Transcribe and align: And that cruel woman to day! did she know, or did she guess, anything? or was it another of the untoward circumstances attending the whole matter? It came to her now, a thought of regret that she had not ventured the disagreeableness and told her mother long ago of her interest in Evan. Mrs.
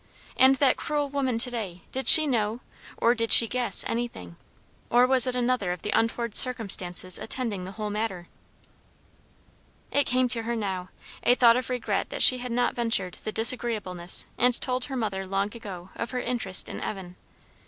And 0.35 0.55
that 0.55 0.77
cruel 0.77 1.09
woman 1.11 1.37
to 1.37 1.51
day! 1.51 1.83
did 1.91 2.07
she 2.07 2.25
know, 2.25 2.61
or 2.97 3.13
did 3.13 3.31
she 3.31 3.47
guess, 3.47 3.85
anything? 3.87 4.35
or 4.89 5.05
was 5.05 5.27
it 5.27 5.35
another 5.35 5.71
of 5.71 5.83
the 5.83 5.91
untoward 5.91 6.33
circumstances 6.35 7.19
attending 7.19 7.65
the 7.65 7.73
whole 7.73 7.91
matter? 7.91 8.27
It 9.91 10.05
came 10.07 10.27
to 10.29 10.41
her 10.41 10.55
now, 10.55 10.89
a 11.21 11.35
thought 11.35 11.55
of 11.55 11.69
regret 11.69 12.09
that 12.09 12.23
she 12.23 12.39
had 12.39 12.51
not 12.51 12.73
ventured 12.73 13.19
the 13.23 13.31
disagreeableness 13.31 14.25
and 14.39 14.59
told 14.59 14.85
her 14.85 14.97
mother 14.97 15.23
long 15.27 15.55
ago 15.55 15.91
of 15.93 16.09
her 16.09 16.19
interest 16.19 16.67
in 16.67 16.81
Evan. 16.81 17.09
Mrs. 17.11 17.15